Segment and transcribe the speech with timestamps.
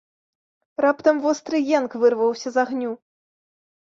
[0.85, 2.91] Раптам востры енк вырваўся з агню.